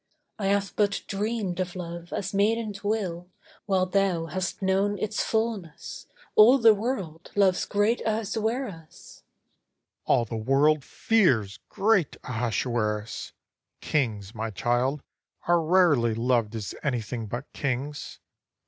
[0.39, 3.29] I have but dreamed of love as maidens will
[3.67, 6.07] While thou hast known its fulness.
[6.33, 8.81] All the world Loves Great Ahasueras!
[9.21, 9.23] AHASUERAS
[10.05, 13.33] All the world Fears great Ahasueras!
[13.79, 15.03] Kings, my child,
[15.47, 18.19] Are rarely loved as anything but kings.